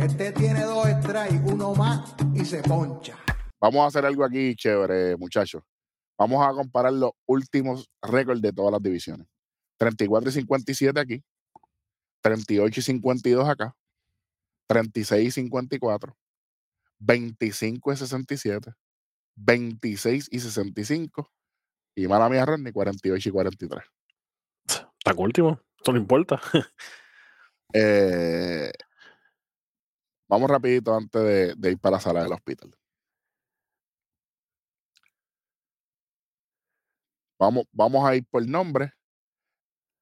[0.00, 3.16] Este tiene dos strikes, uno más y se poncha.
[3.60, 5.62] Vamos a hacer algo aquí chévere, muchachos.
[6.18, 9.26] Vamos a comparar los últimos récords de todas las divisiones.
[9.78, 11.22] 34 y 57 aquí,
[12.22, 13.74] 38 y 52 acá,
[14.66, 16.16] 36 y 54,
[16.98, 18.72] 25 y 67,
[19.40, 21.32] 26 y 65,
[21.96, 23.84] y mala mía, Rodney, 48 y 43.
[24.66, 26.40] Está último, esto no importa.
[27.72, 28.72] Eh,
[30.28, 32.74] vamos rapidito antes de, de ir para la sala del hospital.
[37.38, 38.92] Vamos, vamos a ir por nombre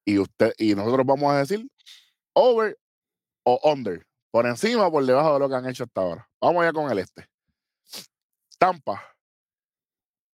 [0.06, 1.70] y usted y nosotros vamos a decir
[2.32, 2.78] over
[3.44, 6.28] o under, por encima o por debajo de lo que han hecho hasta ahora.
[6.40, 7.28] Vamos ya con el este.
[8.58, 9.02] Tampa,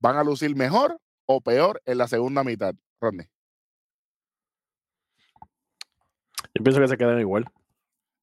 [0.03, 3.27] ¿van a lucir mejor o peor en la segunda mitad, Rodney?
[6.55, 7.44] Yo pienso que se quedan igual.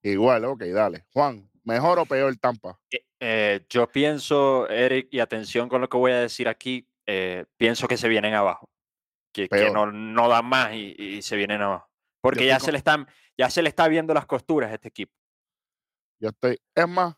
[0.02, 1.06] Igual, ok, dale.
[1.12, 2.78] Juan, ¿mejor o peor Tampa?
[2.90, 7.46] Eh, eh, yo pienso, Eric, y atención con lo que voy a decir aquí, eh,
[7.56, 8.68] pienso que se vienen abajo.
[9.32, 11.88] Que, no, no dan más y, y se vienen abajo.
[12.20, 13.06] Porque ya con- se le están,
[13.38, 15.12] ya se le está viendo las costuras a este equipo.
[16.20, 17.14] Yo estoy, es más,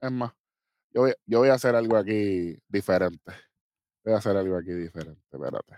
[0.00, 0.32] es más,
[0.92, 3.32] yo voy, yo voy a hacer algo aquí diferente.
[4.02, 5.76] Voy a hacer algo aquí diferente, espérate.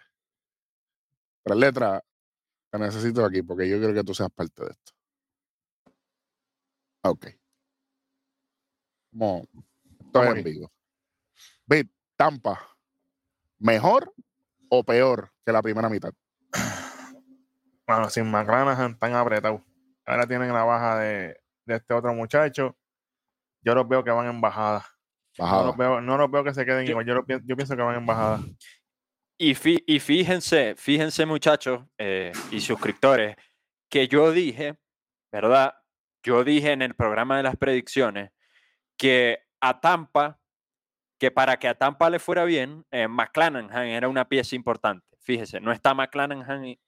[1.43, 2.03] Tres letras,
[2.71, 4.93] te necesito aquí porque yo quiero que tú seas parte de esto.
[7.05, 7.27] Ok.
[9.11, 9.47] Como,
[10.01, 10.73] esto es en vivo.
[11.67, 12.61] Bit, Tampa,
[13.59, 14.15] ¿mejor
[14.69, 16.13] o peor que la primera mitad?
[17.87, 19.61] Bueno, sin McClanahan están apretados.
[20.07, 22.77] Ahora tienen la baja de, de este otro muchacho.
[23.63, 24.87] Yo los veo que van en bajada.
[25.39, 27.07] No los veo, no los veo que se queden Yo- igual.
[27.07, 28.41] Yo, lo pi- yo pienso que van en bajada.
[29.39, 33.37] Y, fí- y fíjense, fíjense muchachos eh, y suscriptores,
[33.91, 34.79] que yo dije,
[35.33, 35.75] ¿verdad?
[36.23, 38.31] Yo dije en el programa de las predicciones
[38.97, 40.39] que a Tampa,
[41.19, 45.07] que para que a Tampa le fuera bien, eh, McClanahan era una pieza importante.
[45.21, 46.81] Fíjese, no está McClanahan y,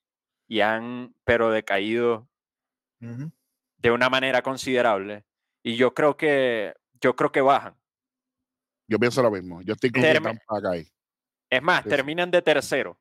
[0.48, 2.28] y han, pero decaído
[3.78, 5.24] de una manera considerable.
[5.62, 7.74] Y yo creo que, yo creo que bajan.
[8.88, 9.62] Yo pienso lo mismo.
[9.62, 10.86] Yo estoy con que Terme- Tampa acá ahí.
[11.50, 12.98] Es más, Sí, terminan de tercero.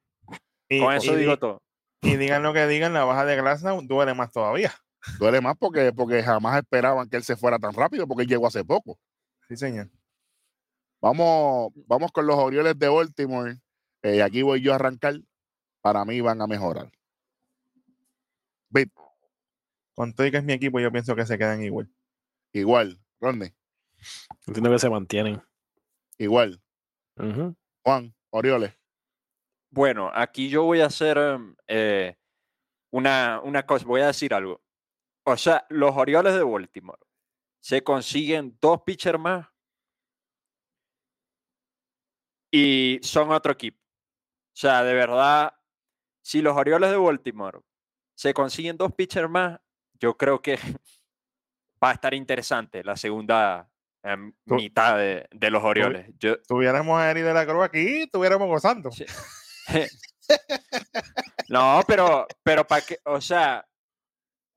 [0.69, 1.61] Y, Con eso y digo di- todo.
[2.01, 4.73] y digan lo que digan, la baja de Glasnow duele más todavía.
[5.19, 8.47] Duele más porque, porque jamás esperaban que él se fuera tan rápido porque él llegó
[8.47, 8.97] hace poco.
[9.49, 9.89] Sí, señor.
[11.01, 13.59] Vamos, vamos con los Orioles de Baltimore.
[14.03, 15.15] Eh, aquí voy yo a arrancar.
[15.81, 16.89] Para mí van a mejorar.
[18.69, 18.91] Bit,
[19.93, 21.89] Con todo y que es mi equipo, yo pienso que se quedan igual.
[22.53, 22.99] igual.
[23.19, 23.53] Rodney,
[24.47, 25.41] Entiendo que se mantienen.
[26.17, 26.61] Igual.
[27.83, 28.73] Juan, Orioles.
[29.69, 32.15] Bueno, aquí yo voy a hacer em, eh,
[32.91, 34.61] una, una cosa, voy a decir algo.
[35.25, 36.99] O sea, los Orioles de Baltimore
[37.59, 39.47] se consiguen dos pitchers más
[42.51, 43.79] y son otro equipo.
[43.81, 45.53] O sea, de verdad,
[46.21, 47.61] si los Orioles de Baltimore
[48.15, 49.59] se consiguen dos pitchers más,
[49.93, 50.57] yo creo que
[51.83, 53.72] va a estar interesante la segunda
[54.45, 56.07] Tú- mitad de, de los Orioles.
[56.19, 58.91] Yo, Tuviéramos a Eri de la Cruz aquí, estuviéramos gozando.
[58.91, 59.05] Sí.
[61.49, 63.65] no, pero, pero para que, o sea,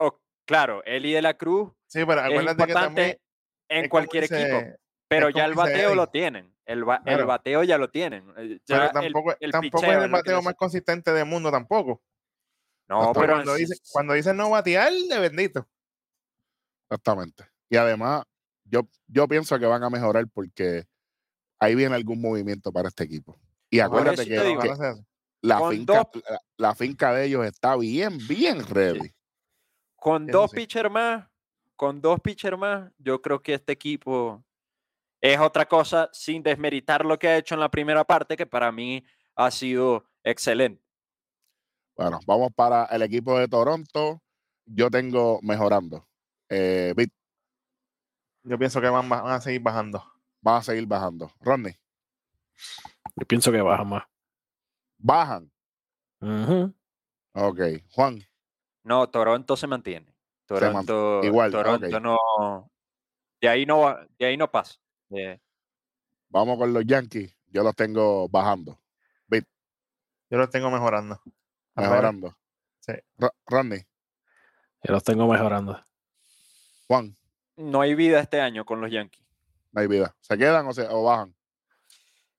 [0.00, 3.08] o- claro, Eli de la Cruz Sí, pero es acuérdate que también.
[3.08, 3.20] importante
[3.68, 4.62] en es cualquier equipo,
[5.08, 6.52] pero ya el bateo lo tienen.
[6.64, 7.26] El, ba- el Claro.
[7.26, 8.28] bateo ya lo tienen.
[8.36, 11.50] eh, ya Pero el- tampoco, el tampoco es es el bateo más consistente del mundo
[11.52, 12.02] tampoco.
[12.88, 15.68] No, Hasta pero cuando, sí- dice, cuando dicen no batear, de bendito.
[16.90, 17.44] Exactamente.
[17.70, 18.24] Y además,
[18.68, 20.84] yo, yo pienso que van a mejorar porque
[21.58, 23.38] ahí viene algún movimiento para este equipo.
[23.70, 24.62] Y acuérdate que, digo.
[25.42, 29.12] la, finca, la, la finca de ellos está bien, bien ready.
[29.96, 30.58] con dos sí.
[30.58, 31.26] pitchers más,
[31.74, 34.44] con dos pitchers más, yo creo que este equipo
[35.20, 38.70] es otra cosa sin desmeritar lo que ha hecho en la primera parte, que para
[38.70, 39.04] mí
[39.34, 40.82] ha sido excelente.
[41.96, 44.22] Bueno, vamos para el equipo de Toronto.
[44.66, 46.06] Yo tengo mejorando.
[46.48, 46.92] Eh,
[48.48, 50.04] Yo pienso que van, a seguir bajando.
[50.40, 51.32] van a seguir bajando.
[51.40, 51.74] Rodney,
[53.16, 54.04] Yo pienso que baja más.
[54.98, 55.50] bajan.
[56.20, 56.72] Ujú.
[57.34, 57.60] Ok.
[57.92, 58.22] Juan,
[58.84, 60.06] No, Toronto se mantiene.
[60.06, 62.70] man- Toronto, igual, Toronto no.
[63.40, 64.76] De ahí no va- de ahí no pasa.
[66.28, 67.36] Vamos con los Yankees.
[67.48, 68.80] Yo los tengo bajando,
[70.28, 71.20] Yo los tengo mejorando.
[71.76, 72.36] Mejorando.
[72.80, 72.92] Sí.
[73.16, 73.80] Ro- Rodney,
[74.82, 75.80] Yo los tengo mejorando.
[76.88, 77.16] Juan,
[77.56, 79.24] no hay vida este año con los Yankees.
[79.72, 80.14] no hay vida.
[80.20, 81.34] ¿Se quedan o, se, o bajan?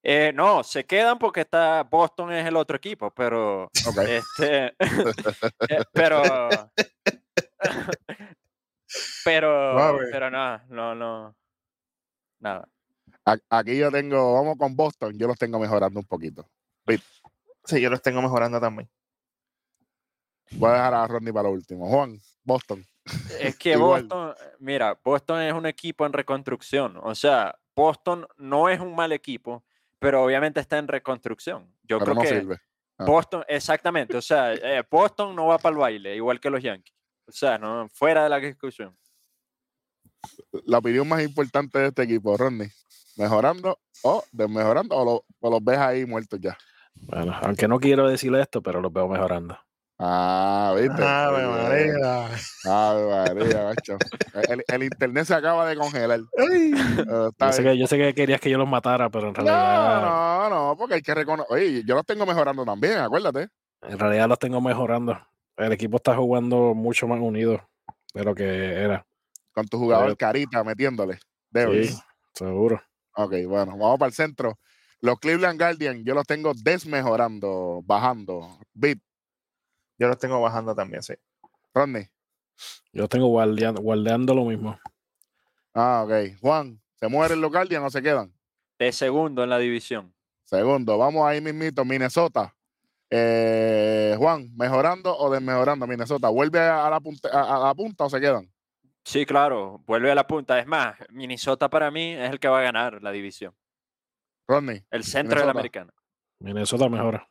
[0.04, 3.98] Eh, no, se quedan porque está Boston es el otro equipo, pero Ok.
[4.08, 4.68] este,
[5.70, 6.72] eh, pero
[9.26, 11.36] pero pero nada, no, no,
[12.40, 12.68] nada.
[13.50, 16.50] Aquí yo tengo, vamos con Boston, yo los tengo mejorando un poquito.
[17.66, 18.90] Sí, yo los tengo mejorando también.
[20.52, 21.86] Voy a dejar a Rodney para lo último.
[21.90, 22.86] Juan, Boston.
[23.40, 23.76] Es que.
[23.78, 26.98] Boston, mira, Boston es un equipo en reconstrucción.
[27.04, 29.64] O sea, Boston no es un mal equipo,
[30.00, 31.72] pero obviamente está en reconstrucción.
[31.84, 32.62] Yo pero creo no que sirve.
[33.00, 33.06] Ah.
[33.06, 34.18] Boston, exactamente.
[34.18, 36.96] O sea, eh, Boston no va para el baile, igual que los Yankees.
[37.28, 38.98] O sea, no, fuera de la discusión.
[40.66, 42.70] La opinión más importante de este equipo, Rodney,
[43.18, 46.58] mejorando o desmejorando o, lo- o los ves ahí muertos ya.
[46.96, 49.58] Bueno, aunque no quiero decirle esto, pero los veo mejorando.
[50.00, 51.04] Ah, viste.
[51.04, 51.48] Ave.
[51.48, 52.30] María.
[52.66, 53.98] Ave María, macho.
[54.50, 56.20] El, el internet se acaba de congelar.
[57.40, 60.50] Yo sé, que, yo sé que querías que yo los matara, pero en realidad, No,
[60.50, 61.52] no, no, porque hay que reconocer.
[61.56, 63.48] Oye, yo los tengo mejorando también, acuérdate.
[63.82, 65.18] en realidad los tengo mejorando.
[65.56, 67.68] El equipo está jugando mucho más unido
[68.14, 69.04] de lo que era.
[69.52, 71.18] Con tu jugador Pero- carita metiéndole.
[71.50, 71.96] Devils.
[71.96, 72.00] Sí,
[72.36, 72.82] seguro.
[73.16, 74.60] Ok, bueno, vamos para el centro.
[75.00, 78.60] Los Cleveland Guardians, yo los tengo desmejorando, bajando.
[78.74, 79.00] Beat,
[79.98, 81.14] Yo los tengo bajando también, sí.
[81.74, 82.08] Rodney.
[82.92, 84.80] Yo los tengo guardeando, guardeando lo mismo.
[85.74, 86.40] Ah, ok.
[86.42, 88.34] Juan, ¿se mueren los Guardians o se quedan?
[88.80, 90.14] De segundo en la división.
[90.44, 92.54] Segundo, vamos ahí mismito, Minnesota.
[93.10, 96.30] Eh, Juan, ¿mejorando o desmejorando Minnesota?
[96.30, 98.52] ¿Vuelve a la, punta, a, a la punta o se quedan?
[99.04, 100.60] Sí, claro, vuelve a la punta.
[100.60, 103.56] Es más, Minnesota para mí es el que va a ganar la división.
[104.48, 105.94] Rodney, El centro de la americana.
[106.40, 107.28] Minnesota mejora.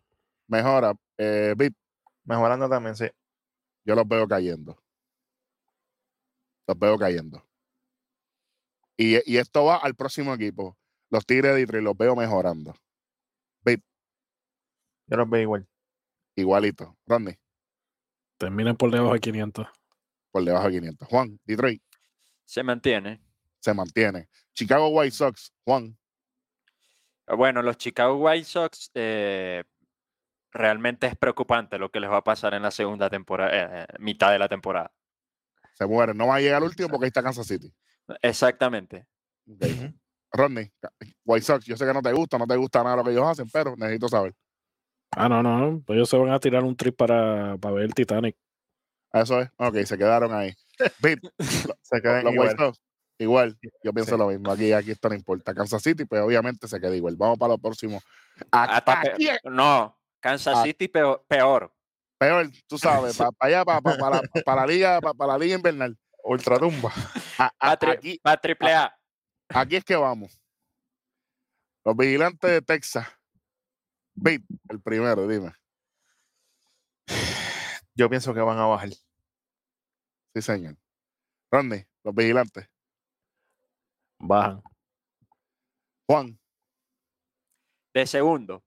[0.48, 0.94] mejora.
[1.18, 1.74] Eh, Beat,
[2.26, 3.06] Mejorando también, sí.
[3.84, 4.76] yo los veo cayendo.
[6.66, 7.42] Los veo cayendo.
[8.96, 10.76] Y, y esto va al próximo equipo.
[11.10, 12.74] Los Tigres de Detroit los veo mejorando.
[15.08, 15.68] Yo los veo igual.
[16.34, 16.96] Igualito.
[17.06, 17.38] Rodney,
[18.38, 19.68] Terminen por debajo de 500.
[20.32, 21.08] por debajo de 500.
[21.08, 21.80] Juan, Detroit
[22.44, 23.22] Se mantiene.
[23.60, 24.28] se mantiene.
[24.52, 25.96] Chicago White Sox, Juan,
[27.28, 29.62] Bueno, los Chicago White Sox eh,
[30.56, 33.94] realmente es preocupante lo que les va a pasar en la segunda temporada, eh, eh,
[33.98, 34.92] mitad de la temporada.
[35.74, 36.14] se muere.
[36.14, 37.72] No va a llegar al último porque ahí está Kansas City.
[38.22, 39.06] Exactamente.
[40.32, 40.70] Rodney,
[41.24, 43.26] White Sox, yo sé que no te gusta, no te gusta nada lo que ellos
[43.26, 44.34] hacen, pero necesito saber.
[45.12, 45.82] Ah, no, no.
[45.86, 48.36] Pues ellos se van a tirar un trip para, para ver el Titanic.
[49.12, 49.48] Eso es.
[49.56, 50.52] Ok, se quedaron ahí.
[51.00, 51.20] Beat,
[51.82, 52.48] Se quedan los igual.
[52.48, 52.80] White Sox,
[53.18, 53.58] igual.
[53.82, 54.18] Yo pienso Sí.
[54.18, 54.50] lo mismo.
[54.50, 55.54] Aquí, aquí esto no importa.
[55.54, 57.16] Kansas City, pues obviamente se queda igual.
[57.16, 58.00] Vamos para lo próximo.
[58.50, 60.62] Hasta aquí no, Kansas Ah.
[60.64, 61.24] City peor.
[61.28, 61.72] peor.
[62.18, 62.76] peor, tú
[63.14, 65.96] sabes, para allá, para, para, para la liga, para, la liga invernal.
[66.24, 66.90] Ultratumba.
[67.38, 68.92] A- a- aquí, va triple A.
[69.50, 70.40] aquí es que vamos.
[71.84, 73.06] Los vigilantes de Texas.
[74.16, 75.52] Beat, el primero, dime.
[77.94, 78.88] Yo pienso que van a bajar.
[80.34, 80.76] Sí, señor.
[81.52, 82.68] Rodney, los vigilantes.
[84.18, 84.60] Bajan.
[86.08, 86.38] Juan,
[87.94, 88.64] De segundo,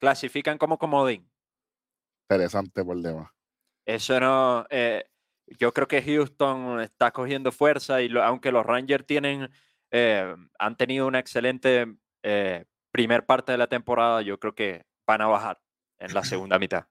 [0.00, 1.28] clasifican como comodín.
[2.28, 3.30] interesante por demás.
[3.86, 4.66] Eso no.
[4.70, 5.04] eh,
[5.58, 9.50] yo creo que Houston está cogiendo fuerza y lo- aunque los Rangers tienen,
[9.90, 11.86] eh, han tenido una excelente
[12.22, 15.60] eh, primer parte de la temporada, yo creo que van a bajar
[15.98, 16.86] en la segunda mitad.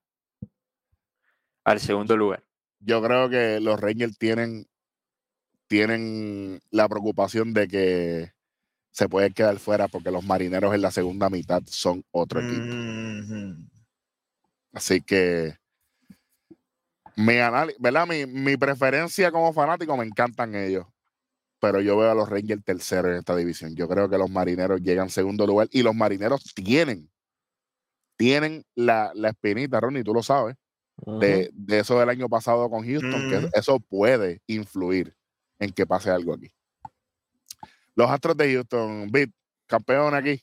[1.66, 2.44] Al segundo lugar.
[2.80, 4.68] Yo creo que los Rangers tienen,
[5.68, 8.32] tienen la preocupación de que
[8.94, 12.64] se pueden quedar fuera porque los marineros en la segunda mitad son otro equipo.
[14.72, 15.56] Así que
[17.16, 18.08] mi análisis, ¿verdad?
[18.08, 20.86] Mi, mi preferencia como fanático me encantan ellos.
[21.60, 23.76] Pero yo veo a los Rangers tercero en esta división.
[23.76, 27.10] Yo creo que los marineros llegan segundo lugar y los marineros tienen,
[28.16, 30.56] tienen la, la espinita, Ronnie, tú lo sabes,
[30.98, 35.16] de, de eso del año pasado con Houston, que eso puede influir
[35.58, 36.52] en que pase algo aquí.
[37.96, 39.30] Los Astros de Houston, Beat,
[39.68, 40.42] campeón aquí,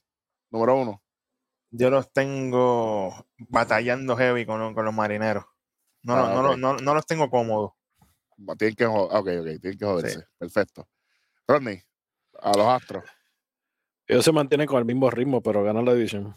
[0.50, 1.02] número uno.
[1.70, 5.44] Yo los tengo batallando heavy con, con los marineros.
[6.02, 7.72] No, Ah, no, no, no, no los tengo cómodos.
[8.58, 10.26] Tienen que, jo- ok, ok, tienen que joderse.
[10.38, 10.88] Perfecto.
[11.46, 11.82] Rodney,
[12.40, 13.04] a los Astros,
[14.06, 16.34] Ellos se mantienen con el mismo ritmo, pero ganan la división.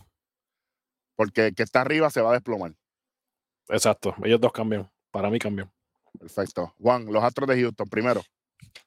[1.15, 2.74] porque el que está arriba se va a desplomar.
[3.70, 4.15] Exacto.
[4.24, 4.91] Ellos dos cambian.
[5.12, 5.72] Para mí cambian.
[6.20, 6.74] Perfecto.
[6.79, 8.22] Juan, los Astros de Houston, primero.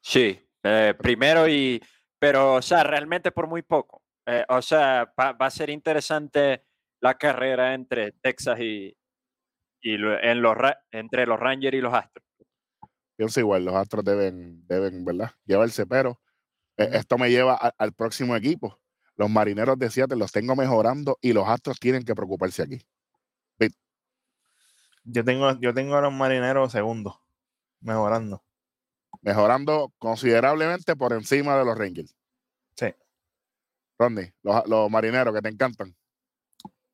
[0.01, 1.83] Sí, eh, primero y.
[2.19, 4.03] Pero, o sea, realmente por muy poco.
[4.27, 6.65] Eh, o sea, va, va a ser interesante
[7.01, 8.97] la carrera entre Texas y.
[9.83, 10.57] y lo- en los,
[10.91, 12.25] entre los Rangers y los Astros.
[13.17, 15.31] Pienso igual, los Astros deben, deben, ¿verdad?
[15.45, 16.21] Llevarse, pero
[16.77, 16.97] eh, Ujú.
[16.97, 18.81] esto me lleva a- al próximo equipo.
[19.17, 22.79] Los marineros de Seattle los tengo mejorando y los astros tienen que preocuparse aquí.
[25.05, 27.17] Yo tengo, yo tengo a los marineros segundos,
[27.81, 28.43] mejorando.
[29.27, 32.15] Mejorando considerablemente por encima de los Rangers.
[32.77, 32.95] Sí.
[33.99, 35.97] Rodney, los, los marineros que te encantan.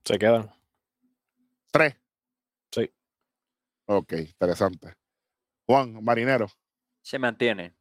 [0.02, 0.50] Se quedan.
[1.70, 1.94] Tres.
[2.70, 2.90] Sí.
[3.84, 4.94] Ok, interesante.
[5.66, 6.46] Juan, marinero.
[7.02, 7.74] Se mantiene.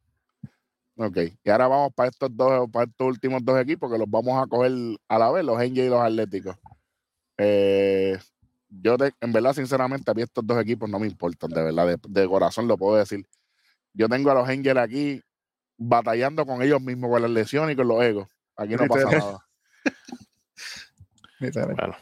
[0.98, 1.16] Ok.
[1.42, 4.46] Y ahora vamos para estos dos, para estos últimos dos equipos que los vamos a
[4.46, 4.72] coger
[5.08, 6.56] a la vez, los Angels y los Atléticos.
[7.38, 8.18] Eh,
[8.68, 11.86] yo de- en verdad, sinceramente, a mí estos dos equipos no me importan, de verdad,
[11.86, 13.26] de, de corazón lo puedo decir.
[13.94, 15.22] Yo tengo a los Angels aquí
[15.76, 18.28] batallando con ellos mismos, con las lesiones y con los egos.
[18.56, 19.38] Aquí no pasa nada.
[21.40, 21.96] Bueno,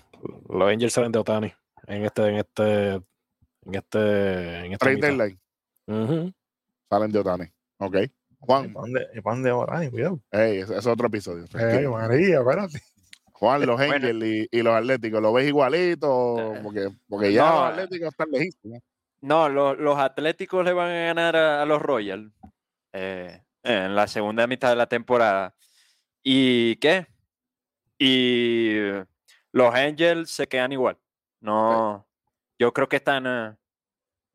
[0.51, 1.51] los Angels salen de Otani
[1.87, 5.41] en este, en este, en este, en esta Trade deadline,
[6.91, 7.45] salen de Otani.
[7.79, 7.97] Ok.
[7.97, 9.67] ¿Y Juan, para dónde, y pa' dónde va?
[9.71, 10.21] Ay, cuidado.
[10.31, 11.45] ese, ese es otro episodio.
[11.45, 11.93] Ay, tranquilo.
[11.93, 12.83] María, espérate.
[13.33, 13.95] Juan, los Bueno.
[13.95, 16.55] Angels y, y los Atléticos, ¿lo ves igualito?
[16.55, 17.73] Eh, Porque, porque ya no, los eh.
[17.73, 18.83] Atléticos están lejísimos.
[19.23, 22.33] No, lo- los Atléticos le van a ganar a, a los Royals
[22.93, 25.55] eh, en la segunda mitad de la temporada.
[26.23, 27.07] ¿Y qué?
[27.99, 28.79] Y
[29.53, 30.99] los Angels se quedan igual.
[31.41, 32.07] No,
[32.59, 33.27] yo creo que están.
[33.27, 33.49] eh,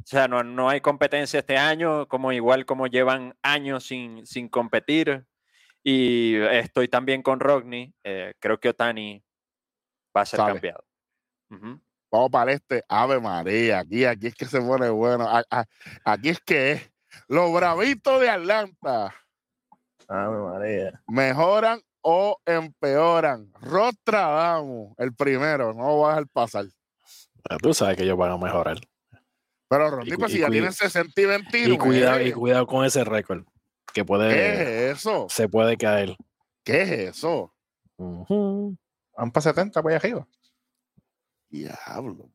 [0.04, 4.48] o sea, no, no hay competencia este año, como igual como llevan años sin, sin
[4.50, 5.26] competir.
[5.84, 7.94] Y estoy también con Rodney.
[8.04, 9.24] eh, creo que Otani
[10.16, 10.86] va a ser cambiado.
[12.16, 12.84] Vamos para este.
[12.88, 15.28] Ave María, aquí, aquí es que se pone bueno.
[15.28, 15.66] A- a-
[16.06, 16.92] Aquí es que es.
[17.28, 19.14] Los bravitos de Atlanta
[20.08, 21.02] Ay, María.
[21.08, 23.52] mejoran o empeoran.
[23.62, 26.66] Rostradamus, el primero, no voy a dejar pasar.
[27.62, 28.78] Tú sabes que ellos van a mejorar.
[29.68, 31.74] Pero cu- pues si ya tienen 60 y 21.
[31.74, 33.44] Y cuidado, y cuidado con ese récord.
[33.94, 35.28] Que ¿Qué puede, es eso?
[35.30, 36.16] se puede caer.
[36.64, 37.54] ¿Qué es eso?
[37.98, 38.76] Ujú.
[39.18, 40.28] Van para 70 para allá arriba.
[41.64, 42.30] Diablo.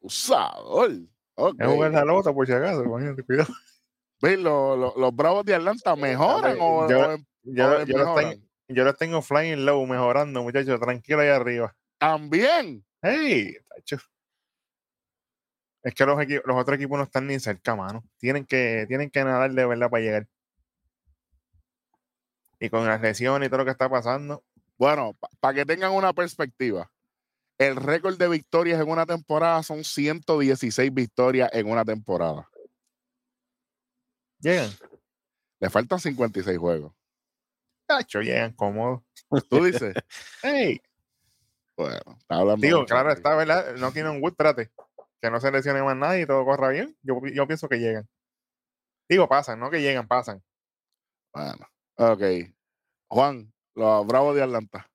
[0.00, 0.90] Usador.
[1.36, 1.56] Ok.
[1.60, 2.82] Es jugar la lota por si acaso.
[2.84, 3.52] imagínate, Cuidado.
[4.22, 8.16] Ve, lo- lo- los bravos de Atlanta mejoran o, yo- o Yo, o yo, los
[8.16, 10.80] tengo, yo los tengo flying low, mejorando, muchachos.
[10.80, 11.74] Tranquilo ahí arriba.
[11.98, 12.84] También.
[13.02, 13.56] ¡Hey!
[13.68, 13.98] tacho.
[15.82, 16.16] Es que los,
[16.46, 18.02] los otros equipos no están ni cerca, mano.
[18.16, 20.26] Tienen que, tienen que nadar de verdad para llegar.
[22.58, 24.42] Y con las lesiones y todo lo que está pasando,
[24.78, 26.90] Bueno, para que tengan una perspectiva,
[27.58, 32.48] el récord de victorias en una temporada son 116 victorias en una temporada.
[34.38, 34.70] llegan.
[35.60, 36.92] Le faltan 56 juegos.
[37.86, 39.02] Tacho, llegan cómodos.
[39.48, 39.94] Tú dices,
[40.42, 40.80] ¡Hey!
[41.76, 42.66] bueno, está hablando.
[42.66, 43.74] Digo, claro, está, ¿verdad?
[43.76, 44.70] No tienen Wood, espérate.
[45.20, 46.96] Que no se lesione más nadie y todo corra bien.
[47.02, 48.08] Yo, yo pienso que llegan.
[49.08, 50.42] Digo, pasan, no que llegan, pasan.
[51.32, 52.22] Bueno, ok.
[53.08, 54.90] Juan, los bravos de Atlanta.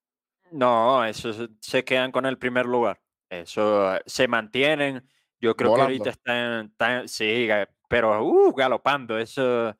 [0.51, 2.99] No, eso se- quedan con el primer lugar.
[3.29, 5.07] Eso eh, se mantienen.
[5.39, 7.47] Yo creo que ahorita están, están- sí,
[7.87, 9.17] pero uh, galopando.
[9.17, 9.75] Eso,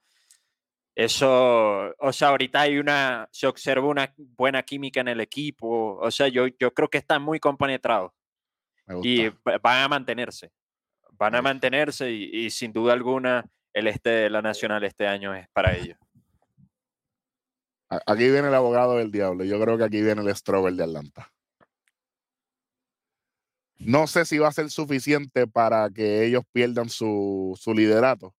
[0.95, 5.97] eso, o sea, ahorita hay una, se observa una buena química en el equipo.
[6.01, 8.11] O sea, yo, yo creo que están muy compenetrados
[9.03, 10.51] y va- van a mantenerse.
[11.11, 15.33] Van a mantenerse y, y sin duda alguna el este de la Nacional este año
[15.35, 15.97] es para ellos.
[17.89, 19.43] Aquí viene el abogado del diablo.
[19.43, 21.31] Yo creo que aquí viene el Strober de Atlanta.
[23.79, 28.35] No sé si va a ser suficiente para que ellos pierdan su, su liderato.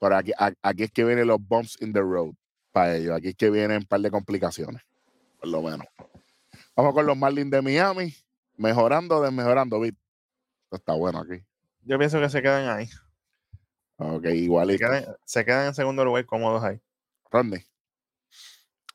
[0.00, 2.32] Pero aquí, aquí es que vienen los bumps in the road
[2.72, 3.16] para ellos.
[3.16, 4.82] Aquí es que vienen un par de complicaciones.
[5.38, 5.86] Por lo menos.
[6.74, 8.14] Vamos con los Marlins de Miami.
[8.56, 9.94] Mejorando o desmejorando, Vic.
[10.64, 11.44] Esto está bueno aquí.
[11.82, 12.88] Yo pienso que se quedan ahí.
[13.96, 14.78] Ok, Se igualito.
[14.78, 16.80] quedan, se quedan en segundo lugar cómodos ahí.
[17.30, 17.64] Rodney.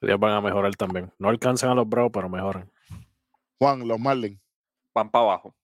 [0.04, 1.12] Ellos van a mejorar también.
[1.18, 2.72] No alcanzan a los Bravos, pero mejoran.
[3.58, 4.40] Juan, los Marlins.
[4.94, 5.56] Van para abajo.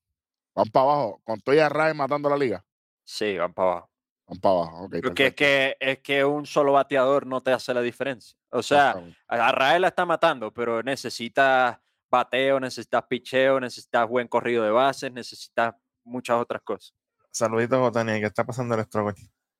[0.56, 1.22] Van para abajo.
[1.24, 2.66] Con Toya Ray matando la liga.
[3.04, 3.90] Sí, van para abajo.
[4.28, 4.84] Van para abajo.
[4.86, 8.38] Ok, Porque es que, es que un solo bateador no te hace la diferencia.
[8.52, 8.96] O sea,
[9.28, 11.78] a Rael la está matando, pero necesitas
[12.10, 16.94] bateo, necesitas picheo, necesitas buen corrido de bases, necesitas muchas otras cosas.
[17.32, 19.14] Saluditos, Otani, que está pasando el struggle.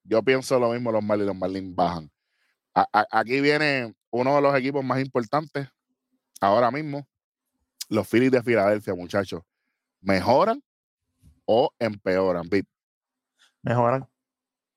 [0.04, 2.10] Yo pienso lo mismo, los Marlins, los Marlins bajan.
[2.74, 5.68] A- a- aquí viene uno de los equipos más importantes
[6.42, 7.08] ahora mismo,
[7.90, 9.42] los Phillies de Filadelfia, muchachos.
[10.02, 10.64] ¿Mejoran
[11.46, 12.48] o empeoran?
[12.50, 12.66] Vic?
[13.62, 14.08] Mejoran.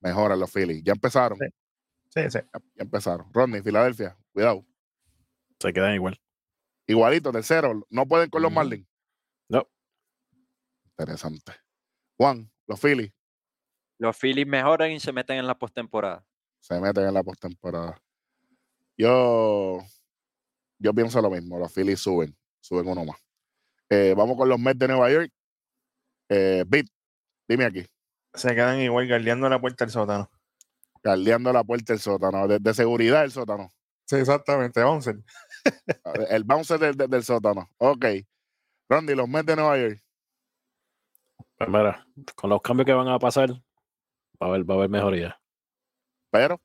[0.00, 0.82] Mejoran los Phillies.
[0.84, 1.38] Ya empezaron.
[1.38, 1.46] Sí.
[2.08, 2.38] Sí, sí.
[2.52, 3.32] Ya, ya empezaron.
[3.32, 4.66] Rodney, Filadelfia, cuidado.
[5.60, 6.20] Se quedan igual.
[6.86, 7.86] Igualito, tercero.
[7.88, 8.56] No pueden con los Ujú.
[8.56, 8.86] Marlins.
[9.48, 9.66] No.
[10.98, 11.52] Interesante.
[12.16, 13.12] Juan, los Phillies
[13.98, 16.24] Los Phillies mejoran y se meten en la postemporada.
[16.60, 18.00] se meten en la postemporada.
[19.02, 19.82] Yo,
[20.78, 21.58] yo pienso lo mismo.
[21.58, 22.36] Los Phillies suben.
[22.60, 23.16] suben uno más.
[23.90, 25.28] Eh, vamos con los Mets de Nueva York.
[26.28, 26.88] Eh, Bit,
[27.48, 27.84] dime aquí,
[28.32, 30.30] Se quedan igual guardiando la puerta del sótano.
[31.02, 33.72] caldeando la puerta del sótano, de, de seguridad del sótano.
[34.06, 35.16] Sí, exactamente, Bouncer.
[36.30, 37.68] El bouncer del, del- del sótano.
[37.78, 38.04] Ok.
[38.88, 40.00] Rondy, los Mets de Nueva York.
[41.58, 42.06] Pues mira,
[42.36, 43.58] con los cambios que van a pasar, va
[44.40, 45.40] a haber, va a haber mejoría,
[46.30, 46.60] Pero,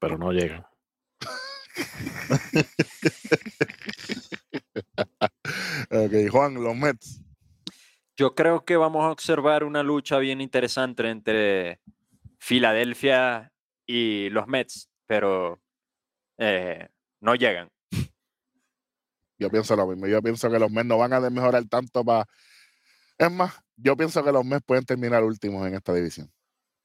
[0.00, 0.66] pero no llegan.
[5.90, 7.20] Ok, Juan, los Mets.
[8.16, 11.80] Yo creo que vamos a observar una lucha bien interesante entre
[12.38, 13.52] Filadelfia
[13.86, 15.60] y los Mets, pero
[16.38, 16.88] eh,
[17.20, 17.70] no llegan.
[19.38, 20.06] Yo pienso lo mismo.
[20.06, 22.26] Yo pienso que los Mets no van a mejorar tanto para.
[23.18, 26.30] Es más, yo pienso que los Mets pueden terminar últimos en esta división.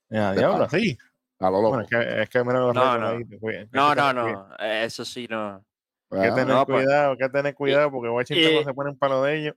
[0.09, 0.97] Ya, diablo, sí.
[1.39, 1.69] A lo loco.
[1.69, 3.07] Bueno, es que, es que mira los No, no.
[3.07, 3.25] ahí,
[3.71, 5.63] No, no, eh, Eso sí, no.
[6.11, 6.83] Hay que tener No, pues.
[6.83, 9.55] cuidado, hay que tener cuidado porque Washington no se pone en palo de ellos.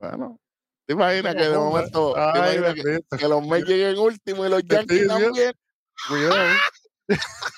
[0.00, 0.40] Bueno,
[0.86, 2.60] ¿te imaginas que de momento Ay,
[3.18, 5.52] que, los Mets lleguen último y los Yankees también?
[6.08, 6.48] Cuidado.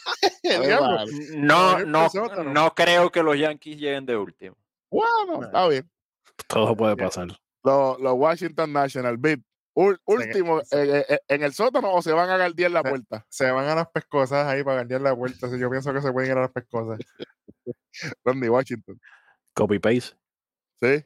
[1.34, 2.08] No, no,
[2.44, 4.56] no creo que los Yankees lleguen de último.
[4.90, 5.90] Bueno, está bien.
[6.46, 7.28] Todo puede pasar.
[7.62, 9.40] Los, los Washington National Beat,
[10.04, 13.26] último se- eh, eh, en el sótano o se van a galdear la Se- puerta.
[13.28, 15.46] Se van a las pescosas ahí para guardiar la puerta.
[15.46, 16.98] Así Yo pienso que se pueden ir a las pescosas.
[18.24, 19.00] Ronnie Washington.
[19.54, 20.16] Copy paste.
[20.80, 21.04] Sí,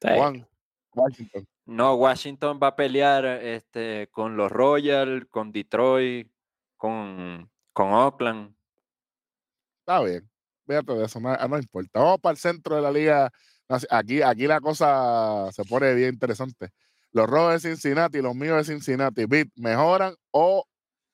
[0.00, 0.08] Sí.
[0.16, 0.48] Juan.
[0.94, 1.48] Washington.
[1.66, 6.30] No, Washington va a pelear este, con los Royals, con Detroit,
[6.76, 8.54] con, con Oakland.
[9.80, 10.28] Está bien.
[10.66, 12.00] Fíjate de eso, no, no importa.
[12.00, 13.30] Vamos para el centro de la liga.
[13.90, 16.70] Aquí, aquí la cosa se pone bien interesante.
[17.12, 20.64] Los rojos de Cincinnati, los míos de Cincinnati, Beat, ¿mejoran o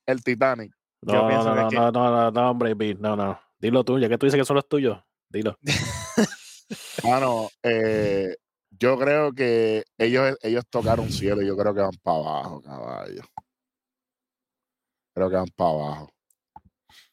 [0.06, 0.72] el Titanic?
[1.02, 3.38] No, no, no, no, no, no, hombre, Bill, no, no.
[3.58, 4.98] Dilo tú, ya que tú dices que son los tuyos.
[5.28, 5.56] Dilo.
[7.04, 8.37] Mano, eh,
[8.70, 13.22] yo creo que ellos, ellos tocaron cielo y yo creo que van para abajo, caballo.
[15.14, 16.11] Creo que van para abajo.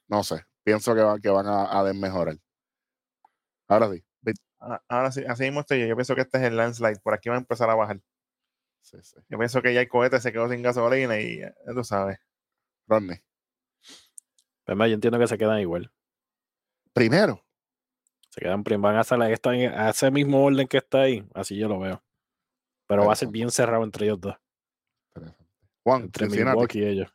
[0.07, 2.37] No sé, pienso que van, que van a, a desmejorar.
[3.67, 4.37] Ahora sí, Beat.
[4.59, 5.87] Ah, Ahora sí, así mismo estoy yo.
[5.87, 6.99] Yo pienso que este es el landslide.
[7.01, 7.99] Por aquí va a empezar a bajar.
[8.81, 9.17] Sí, sí.
[9.29, 12.19] Yo pienso que ya el cohete se quedó sin gasolina y ya, ya tú sabes.
[12.87, 13.17] Rodney.
[14.65, 15.91] Pues, mira, yo entiendo que se quedan igual.
[16.93, 17.45] Primero.
[18.29, 21.25] Se quedan prim- van a hacer esta, a ese mismo orden que está ahí.
[21.33, 22.03] Así yo lo veo.
[22.87, 24.35] Pero va a ser bien cerrado entre ellos dos.
[25.83, 26.55] Juan, Entre Cincinnati.
[26.55, 27.13] Milwaukee y ellos.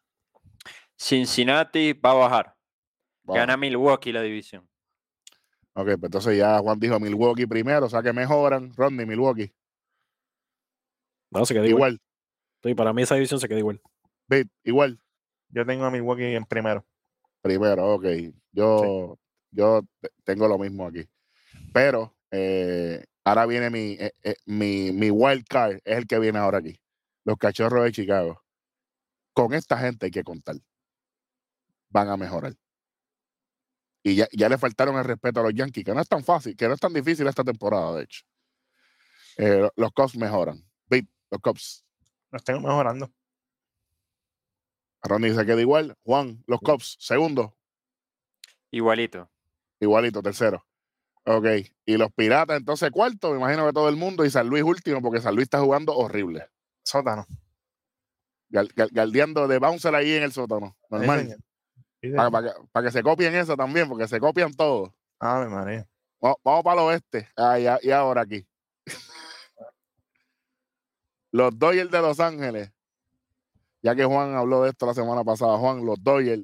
[0.98, 2.56] Cincinnati va a bajar.
[3.24, 4.68] Gana Milwaukee la división.
[5.74, 8.72] Ok, pues entonces ya Juan dijo Milwaukee primero, o sea que mejoran.
[8.76, 9.52] Rodney, Milwaukee.
[11.30, 11.92] No, se queda igual.
[11.94, 12.00] Igual.
[12.62, 13.80] Sí, para mí esa división se queda igual.
[14.28, 15.00] Beat, igual.
[15.50, 16.84] Yo tengo a Milwaukee en primero.
[17.42, 18.04] Primero, ok.
[18.52, 19.18] Yo,
[19.50, 21.08] yo te- tengo lo mismo aquí.
[21.72, 26.38] Pero eh, ahora viene mi, eh, eh, mi, mi wild card, es el que viene
[26.38, 26.80] ahora aquí.
[27.24, 28.42] Los cachorros de Chicago.
[29.32, 30.56] Con esta gente hay que contar.
[31.90, 32.54] Van a mejorar.
[34.02, 36.56] Y ya, ya le faltaron el respeto a los Yankees, que no es tan fácil,
[36.56, 38.22] que no es tan difícil esta temporada, de hecho.
[39.38, 40.62] Eh, los Cubs mejoran.
[41.30, 41.84] Los Cubs.
[42.30, 43.10] Los tengo mejorando.
[45.02, 45.96] Ronnie se queda igual.
[46.04, 47.56] Juan, los Cubs, segundo.
[48.70, 49.30] Igualito.
[49.80, 50.66] Igualito, tercero.
[51.24, 51.46] Ok.
[51.84, 54.24] Y los Piratas, entonces cuarto, me imagino que todo el mundo.
[54.24, 56.48] Y San Luis último, porque San Luis está jugando horrible.
[56.84, 57.26] Sótano.
[58.48, 60.76] Gal- gal- galdeando de bouncer ahí en el sótano.
[60.90, 61.36] Normal.
[62.00, 62.54] Sí, Para, señor.
[62.54, 64.94] que, para que se copien eso también, porque se copian todo.
[65.18, 65.88] Ave María.
[66.24, 67.28] Va- Vamos para el oeste.
[67.36, 68.46] Ah, ya- y ahora aquí.
[71.36, 72.72] Los Dodgers de Los Ángeles.
[73.82, 76.42] Ya que Juan habló de esto la semana pasada, Juan, los Dodgers.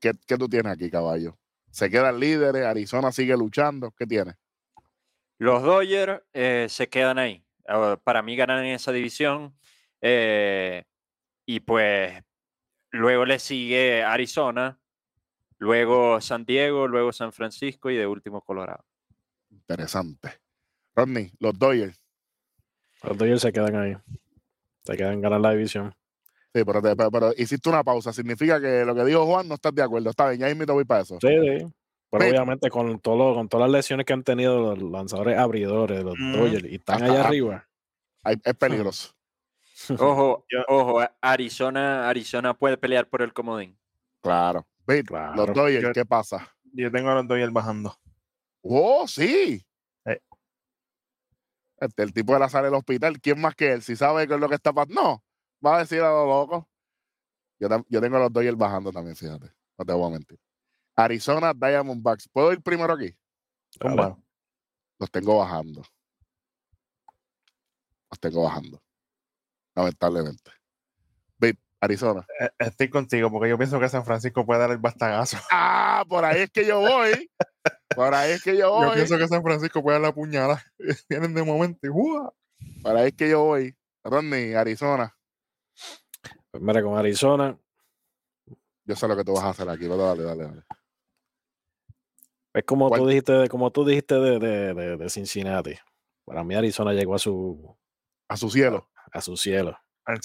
[0.00, 1.36] ¿Qué, qué tú tienes aquí, caballo?
[1.70, 3.90] Se quedan líderes, Arizona sigue luchando.
[3.90, 4.36] ¿Qué tienes?
[5.38, 7.44] Los Dodgers eh, se quedan ahí.
[7.66, 9.54] Ah, Para mí ganan en esa división.
[10.00, 10.84] eh,
[11.44, 12.22] y pues
[12.90, 14.78] luego le sigue Arizona,
[15.58, 18.84] luego San Diego, luego San Francisco y de último Colorado.
[19.50, 20.40] Interesante.
[20.94, 21.98] Rodney, los Dodgers.
[23.02, 23.96] Los Dodgers se quedan ahí.
[24.84, 25.94] Se quedan ganar la división.
[26.54, 28.12] Sí, pero, te- pero, pero hiciste una pausa.
[28.12, 30.10] Significa que lo que dijo Juan no estás de acuerdo.
[30.10, 31.18] Está bien, ya invito voy para eso.
[31.20, 31.66] Sí, sí.
[32.10, 36.02] Pero obviamente con, todo lo- con todas las lesiones que han tenido los lanzadores abridores,
[36.02, 36.32] los Mm.
[36.32, 37.68] Dodgers, y están allá arriba.
[38.44, 39.12] Es peligroso.
[39.98, 43.78] Ojo, ojo, Arizona, Arizona puede pelear por el comodín.
[44.22, 44.66] Claro.
[45.06, 45.34] Claro.
[45.36, 46.48] Los Dodgers, ¿qué pasa?
[46.72, 47.94] Yo tengo a los Dodgers bajando.
[48.62, 49.62] Oh, sí.
[51.80, 53.82] Este, el tipo de la sala del hospital, ¿quién más que él?
[53.82, 55.00] Si sabe qué es lo que está pasando.
[55.00, 55.24] No,
[55.64, 56.68] va a decir a lo loco.
[57.60, 59.52] Yo, yo tengo a los Dodgers bajando también, fíjate.
[59.78, 60.40] No te voy a mentir.
[60.96, 62.28] Arizona Diamondbacks.
[62.28, 63.16] ¿Puedo ir primero aquí?
[64.98, 65.82] Los tengo bajando.
[68.10, 68.82] Los tengo bajando.
[69.76, 70.50] Lamentablemente.
[71.80, 72.26] Arizona.
[72.40, 75.36] Eh, Estoy contigo porque yo pienso que San Francisco puede dar el bastagazo.
[75.50, 77.30] Ah, por ahí es que yo voy.
[77.94, 78.94] Por ahí es que yo Yo voy.
[78.96, 80.62] pienso que San Francisco puede dar la puñalada.
[81.08, 82.32] Vienen de momento y ¡guau!
[82.82, 83.76] Por ahí es que yo voy.
[84.04, 85.14] Rodney, Arizona.
[86.50, 87.58] Pues mira, con Arizona,
[88.84, 89.82] Yo sé lo que tú vas a hacer aquí.
[89.82, 90.62] pero Dale, dale, dale.
[92.54, 93.00] es como ¿Cuál?
[93.02, 95.74] tú dijiste, de- como tú dijiste de, de, de- de Cincinnati.
[96.24, 97.76] Para mí Arizona llegó a su,
[98.28, 98.88] A su cielo.
[99.12, 99.78] a su cielo.
[100.08, 100.20] Al.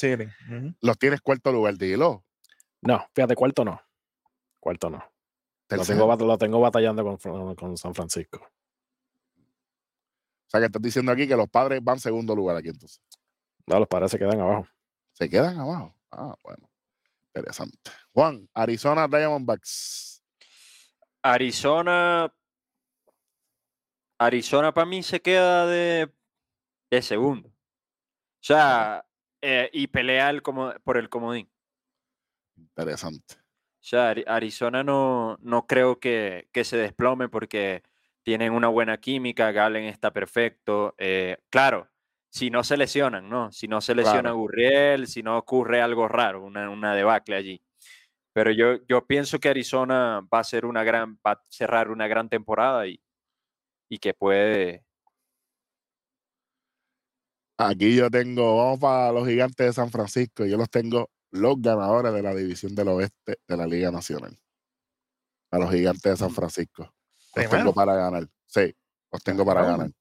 [0.82, 2.24] Los tienes cuarto lugar, dilo.
[2.82, 3.82] No, fíjate, cuarto no.
[4.60, 5.04] Cuarto no.
[5.70, 8.40] Lo tengo, lo tengo batallando con, con San Francisco.
[9.36, 13.02] O sea, que estás diciendo aquí que los padres van segundo lugar aquí entonces.
[13.66, 14.68] No, los padres se quedan abajo.
[15.12, 15.94] Se quedan abajo.
[16.12, 16.70] Ah, bueno.
[17.28, 17.78] Interesante.
[18.14, 20.24] Juan, Arizona Diamondbacks.
[21.22, 22.34] Arizona.
[24.18, 26.10] Arizona para mí se queda de,
[26.90, 27.50] de segundo.
[27.50, 29.06] O sea,
[29.44, 31.50] eh, y pelea el como, por el comodín.
[32.58, 33.36] Interesante.
[33.36, 37.84] O sea, Ari- Arizona no, no creo que, que se desplome porque
[38.24, 40.96] tienen una buena química, Galen está perfecto.
[40.98, 41.90] eh, claro,
[42.30, 43.52] si no se lesionan, ¿no?
[43.52, 44.38] Si no se lesiona Claro.
[44.38, 47.62] Gurriel, si no ocurre algo raro, una, una debacle allí.
[48.34, 52.08] Pero yo, yo pienso que Arizona va a ser una gran, va a cerrar una
[52.08, 53.02] gran temporada y,
[53.90, 54.86] y que puede.
[57.58, 60.46] Aquí yo tengo, vamos para los gigantes de San Francisco.
[60.46, 64.38] Yo los tengo los ganadores de la división del oeste de la Liga Nacional.
[65.52, 66.84] A los gigantes de San Francisco.
[66.84, 67.58] Los Primero.
[67.58, 68.28] tengo para ganar.
[68.48, 68.76] Sí,
[69.12, 69.92] los tengo para ganar.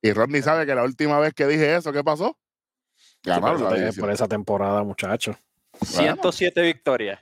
[0.00, 2.36] Y Rodney sabe que la última vez que dije eso, ¿qué pasó?
[2.96, 4.02] Sí, por, Ganaron esa, la te- división.
[4.04, 5.36] por esa temporada, muchachos.
[5.80, 7.20] 107 victorias.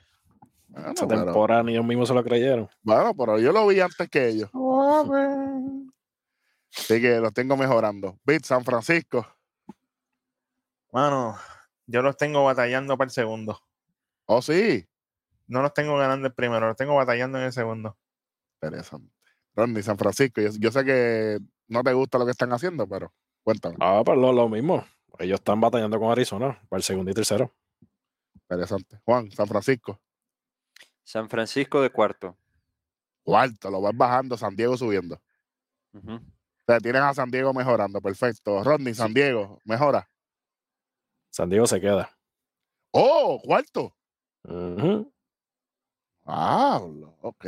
[0.67, 2.69] Bueno, Esa pero- temporada ni ellos mismos se lo creyeron.
[2.81, 4.49] bueno, pero yo lo vi antes que ellos.
[6.77, 8.19] Así que los tengo mejorando.
[8.23, 9.27] Beat San Francisco.
[10.91, 11.37] Mano,
[11.85, 13.61] yo los tengo batallando para el segundo.
[14.25, 14.87] Oh, sí.
[15.47, 17.97] No los tengo ganando el primero, los tengo batallando en el segundo.
[18.61, 19.13] Interesante.
[19.55, 20.41] Rodney, San Francisco.
[20.41, 23.75] Yo, yo sé que no te gusta lo que están haciendo, pero cuéntame.
[23.79, 24.85] Ah, pues lo, lo mismo.
[25.19, 27.53] Ellos están batallando con Arizona para el segundo y tercero.
[28.33, 28.99] Interesante.
[29.05, 29.99] Juan, San Francisco.
[31.03, 32.37] San Francisco de cuarto.
[33.23, 35.21] Cuarto, lo vas bajando, San Diego subiendo.
[35.93, 35.99] O
[36.71, 38.01] sea, tienes a San Diego mejorando.
[38.01, 38.63] Perfecto.
[38.63, 40.07] Rodney, San Diego, mejora.
[41.31, 42.09] San Diego se queda.
[42.91, 43.95] Oh, cuarto.
[44.43, 45.11] Ujú.
[46.25, 46.79] Ah,
[47.21, 47.45] ok,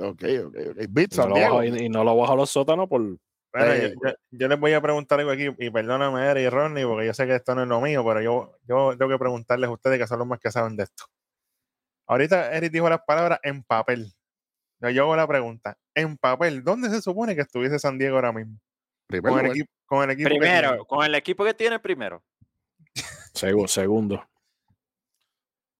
[0.00, 0.76] ok, ok.
[0.88, 1.54] Beat no San lo Diego.
[1.56, 3.00] bajo, y, y no lo bajo a los sótanos por.
[3.00, 6.48] Bueno, Eh, yo, yo- yo les voy a preguntar algo aquí, y perdóname, Eri y
[6.48, 9.18] Ronnie, porque yo sé que esto no es lo mío, pero yo, yo tengo que
[9.18, 11.04] preguntarles a ustedes que son los más que saben de esto.
[12.06, 14.12] Ahorita Eric dijo las palabras en papel.
[14.80, 18.58] Yo hago la pregunta, en papel, ¿dónde se supone que estuviese San Diego ahora mismo?
[19.08, 20.84] Con el, equipo, con el equipo que Primero, tiene.
[20.86, 22.22] con el equipo que tiene primero.
[23.34, 24.24] segu- segundo.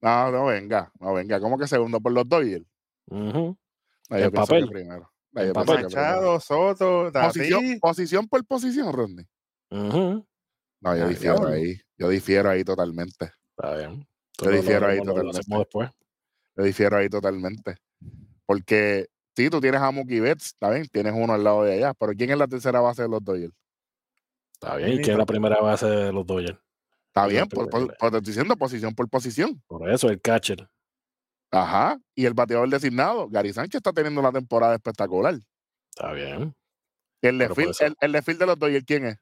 [0.00, 1.40] No, no, venga, no, venga.
[1.40, 2.66] ¿Cómo que segundo por los Dodgers?
[3.06, 3.56] No,
[4.10, 4.68] yo En pienso papel.
[4.68, 5.10] primero.
[5.32, 5.64] No.
[5.64, 7.10] Machado, Soto,
[7.80, 9.26] Posición, por posición, Rodney.
[9.70, 10.24] No,
[10.82, 11.80] yo Ah, difiero ahí.
[11.96, 13.32] Yo difiero ahí totalmente.
[13.56, 14.06] Está bien.
[14.40, 15.56] Yo difiero lo- ahí totalmente.
[15.58, 15.90] después.
[16.56, 17.76] Yo difiero ahí totalmente.
[18.46, 21.94] Porque sí, tú tienes a Mookie Betts, está bien, tienes uno al lado de allá,
[21.94, 23.52] pero ¿quién es la tercera base de los Dodgers?
[24.54, 24.90] Está bien.
[24.92, 26.58] ¿Y quién es la primera base de los Dodgers?
[27.08, 27.96] Está bien, por, por- primera.
[27.98, 29.62] por- te estoy diciendo posición por posición.
[29.66, 30.68] Por eso, el catcher.
[31.50, 31.98] Ajá.
[32.16, 35.34] Y el bateador designado, Gary Sánchez está teniendo una temporada espectacular.
[35.90, 36.54] Está bien.
[37.22, 39.16] El eso- el, el de los Dodgers, ¿quién es?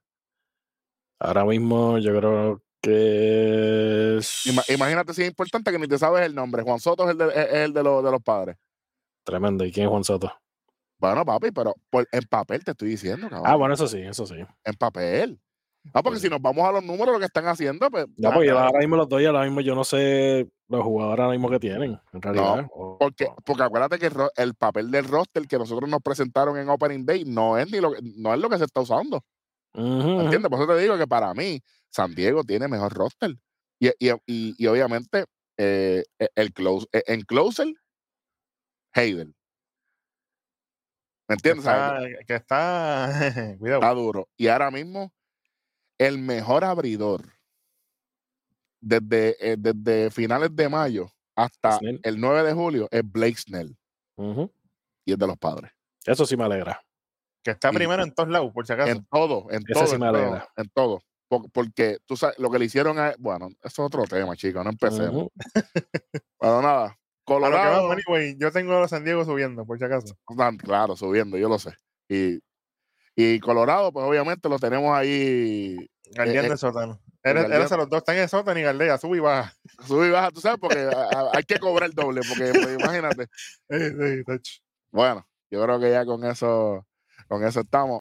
[1.19, 6.25] Ahora mismo yo creo que es Ima- imagínate si es importante que ni te sabes
[6.27, 6.63] el nombre.
[6.63, 8.57] Juan Soto es el de, es el de, los, de los padres.
[9.25, 9.65] Tremendo.
[9.65, 10.33] ¿Y quién es Juan Soto?
[10.99, 13.47] Bueno, papi, pero por- en papel te estoy diciendo, cabrón.
[13.51, 14.37] Ah, bueno, eso sí, eso sí.
[14.65, 15.41] En papel.
[15.93, 18.07] Ah, porque si nos vamos a los números, lo que están haciendo, pues.
[18.17, 18.67] Ya, porque cabrón.
[18.67, 22.01] ahora mismo los Dodgers, ahora mismo yo no sé los jugadores ahora mismo que tienen,
[22.13, 22.67] en realidad.
[22.73, 27.05] O- Porque, porque acuérdate que el, papel del roster que nosotros nos presentaron en Opening
[27.05, 29.23] Day no es ni lo que, no es lo que se está usando.
[29.75, 30.21] Ujú.
[30.21, 30.49] ¿Entiendes?
[30.51, 33.35] Por eso te digo que para mí, San Diego tiene mejor roster.
[33.81, 35.25] Y, y, y- y obviamente,
[35.59, 37.67] eh, e- el close, e- en closer,
[38.95, 39.35] Hayden.
[41.29, 41.65] ¿Me entiendes?
[41.67, 43.09] Está, que está-
[43.59, 43.81] cuidado.
[43.83, 44.29] Está duro.
[44.37, 45.13] Y ahora mismo,
[45.99, 47.23] el mejor abridor
[48.81, 52.01] desde, eh, desde finales de mayo hasta Snell.
[52.03, 53.77] el 9 de julio es Blake Snell
[55.05, 55.71] y es de los padres.
[56.05, 56.81] Eso sí me alegra.
[57.45, 58.91] que está y- primero en todos lados, por si acaso.
[58.93, 60.49] En todo, en Ese todo, sí en me todo, alegra.
[60.57, 61.03] en todo.
[61.29, 63.15] Por- Porque tú sabes, lo que le hicieron a.
[63.19, 65.25] Bueno, eso es otro tema, chicos, no empecemos.
[65.25, 65.33] Ujú.
[66.41, 66.99] Bueno, nada.
[67.25, 67.89] Colorado.
[67.89, 70.17] vamos, anyway, yo tengo a San Diego subiendo, por si acaso.
[70.29, 71.73] Están, claro, subiendo, yo lo sé.
[72.09, 72.41] Y,
[73.15, 75.77] Y Colorado, pues obviamente lo tenemos ahí.
[76.17, 77.01] Guardián eh, del sótano.
[77.25, 79.55] Eres, eres los dos, están en el sótano y Galdea, sube y baja.
[79.87, 83.23] Sube y baja, tú sabes, porque a- hay que cobrar el doble, porque pues, imagínate.
[83.69, 84.39] Eh, eh.
[84.91, 86.85] Bueno, yo creo que ya con eso,
[87.29, 88.01] con eso estamos.